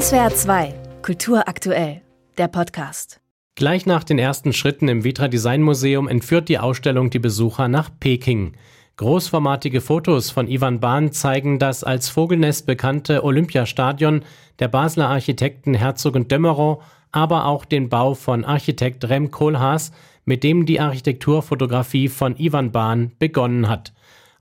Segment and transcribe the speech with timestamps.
[0.00, 2.00] SWR 2, Kultur aktuell,
[2.36, 3.20] der Podcast.
[3.54, 7.90] Gleich nach den ersten Schritten im Vitra Design Museum entführt die Ausstellung die Besucher nach
[8.00, 8.56] Peking.
[8.96, 14.24] Großformatige Fotos von Ivan Bahn zeigen das als Vogelnest bekannte Olympiastadion
[14.58, 16.82] der Basler Architekten Herzog und Dömerow,
[17.12, 19.92] aber auch den Bau von Architekt Rem Koolhaas,
[20.24, 23.92] mit dem die Architekturfotografie von Ivan Bahn begonnen hat.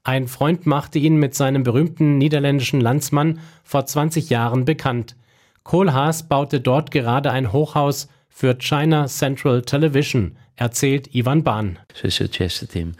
[0.04, 5.15] Ein Freund machte ihn mit seinem berühmten niederländischen Landsmann vor 20 Jahren bekannt.
[5.64, 11.80] Kohlhaas baute dort gerade ein Hochhaus für China Central Television, erzählt Ivan Bahn.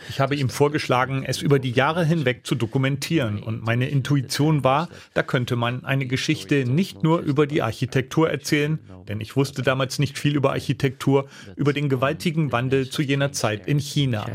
[0.10, 4.90] Ich habe ihm vorgeschlagen, es über die Jahre hinweg zu dokumentieren und meine Intuition war,
[5.14, 10.00] da könnte man eine Geschichte nicht nur über die Architektur erzählen, denn ich wusste damals
[10.00, 14.26] nicht viel über Architektur, über den gewaltigen Wandel zu jener Zeit in China.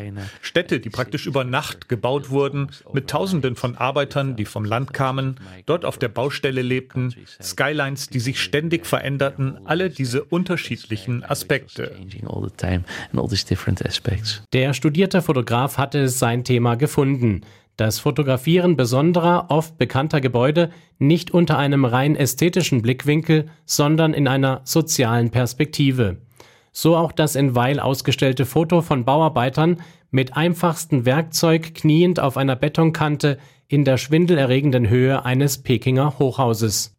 [0.41, 5.36] Städte, die praktisch über Nacht gebaut wurden, mit Tausenden von Arbeitern, die vom Land kamen,
[5.66, 11.96] dort auf der Baustelle lebten, Skylines, die sich ständig veränderten, alle diese unterschiedlichen Aspekte
[13.12, 14.42] and all these different aspects.
[14.53, 17.42] Der studierte Fotograf hatte sein Thema gefunden.
[17.77, 24.62] Das Fotografieren besonderer, oft bekannter Gebäude nicht unter einem rein ästhetischen Blickwinkel, sondern in einer
[24.64, 26.17] sozialen Perspektive.
[26.73, 32.56] So auch das in Weil ausgestellte Foto von Bauarbeitern mit einfachstem Werkzeug kniend auf einer
[32.56, 33.39] Betonkante
[33.70, 36.97] in der schwindelerregenden Höhe eines Pekinger Hochhauses.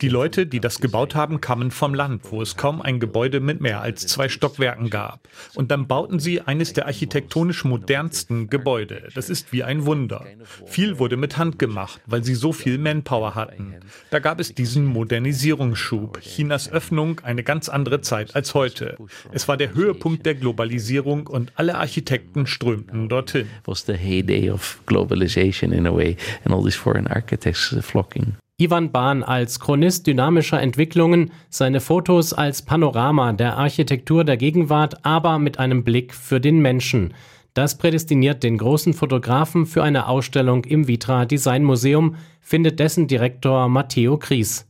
[0.00, 3.60] Die Leute, die das gebaut haben, kamen vom Land, wo es kaum ein Gebäude mit
[3.60, 5.28] mehr als zwei Stockwerken gab.
[5.54, 9.08] Und dann bauten sie eines der architektonisch modernsten Gebäude.
[9.14, 10.24] Das ist wie ein Wunder.
[10.66, 13.76] Viel wurde mit Hand gemacht, weil sie so viel Manpower hatten.
[14.10, 16.20] Da gab es diesen Modernisierungsschub.
[16.20, 18.96] Chinas Öffnung eine ganz andere Zeit als heute.
[19.30, 23.46] Es war der Höhepunkt der Globalisierung und alle Architekten strömten dorthin.
[23.64, 28.36] Was the heyday of globalization in a way and all these foreign architects flocking.
[28.60, 35.38] Ivan Bahn als Chronist dynamischer Entwicklungen, seine Fotos als Panorama der Architektur der Gegenwart, aber
[35.38, 37.14] mit einem Blick für den Menschen.
[37.54, 43.68] Das prädestiniert den großen Fotografen für eine Ausstellung im Vitra Design Museum, findet dessen Direktor
[43.68, 44.66] Matteo Kries.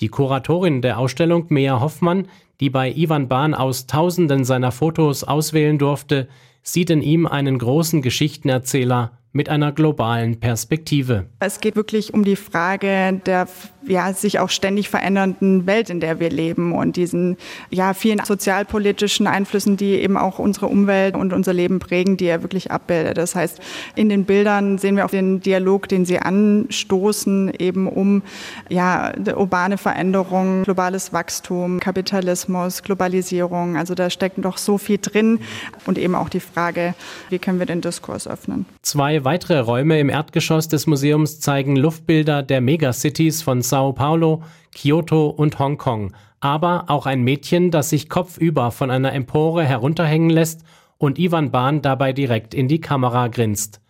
[0.00, 2.26] Die Kuratorin der Ausstellung, Mea Hoffmann,
[2.60, 6.28] die bei Ivan Bahn aus Tausenden seiner Fotos auswählen durfte,
[6.62, 11.26] sieht in ihm einen großen Geschichtenerzähler mit einer globalen Perspektive.
[11.38, 13.46] Es geht wirklich um die Frage der
[13.86, 17.36] ja, sich auch ständig verändernden Welt, in der wir leben und diesen
[17.70, 22.42] ja, vielen sozialpolitischen Einflüssen, die eben auch unsere Umwelt und unser Leben prägen, die er
[22.42, 23.16] wirklich abbildet.
[23.16, 23.60] Das heißt,
[23.94, 28.22] in den Bildern sehen wir auch den Dialog, den sie anstoßen, eben um
[28.68, 33.76] ja, urbane Veränderung, globales Wachstum, Kapitalismus, Globalisierung.
[33.76, 35.40] Also da steckt doch so viel drin
[35.86, 36.94] und eben auch die Frage,
[37.30, 38.66] wie können wir den Diskurs öffnen.
[38.82, 44.42] Zwei weitere Räume im Erdgeschoss des Museums zeigen Luftbilder der Megacities von Sao Paulo,
[44.76, 50.60] Kyoto und Hongkong, aber auch ein Mädchen, das sich kopfüber von einer Empore herunterhängen lässt
[50.98, 53.80] und Ivan Bahn dabei direkt in die Kamera grinst.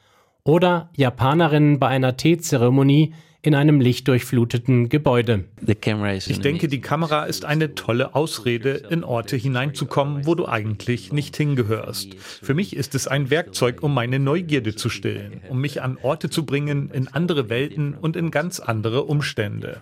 [0.44, 5.44] Oder Japanerinnen bei einer Teezeremonie, in einem lichtdurchfluteten Gebäude.
[6.26, 11.36] Ich denke, die Kamera ist eine tolle Ausrede, in Orte hineinzukommen, wo du eigentlich nicht
[11.36, 12.14] hingehörst.
[12.18, 16.28] Für mich ist es ein Werkzeug, um meine Neugierde zu stillen, um mich an Orte
[16.28, 19.78] zu bringen, in andere Welten und in ganz andere Umstände.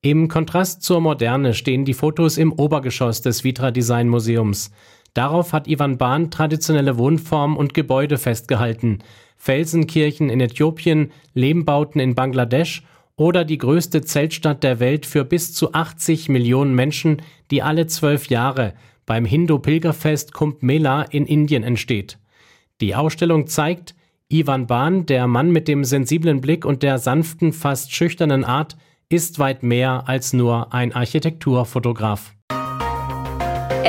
[0.00, 4.70] Im Kontrast zur Moderne stehen die Fotos im Obergeschoss des Vitra Design Museums.
[5.14, 9.00] Darauf hat Ivan Bahn traditionelle Wohnformen und Gebäude festgehalten.
[9.36, 12.82] Felsenkirchen in Äthiopien, Lehmbauten in Bangladesch
[13.16, 17.20] oder die größte Zeltstadt der Welt für bis zu 80 Millionen Menschen,
[17.50, 18.74] die alle zwölf Jahre
[19.04, 22.18] beim Hindu-Pilgerfest Kumbh Mela in Indien entsteht.
[22.80, 23.94] Die Ausstellung zeigt,
[24.28, 28.76] Ivan Bahn, der Mann mit dem sensiblen Blick und der sanften, fast schüchternen Art,
[29.10, 32.34] ist weit mehr als nur ein Architekturfotograf.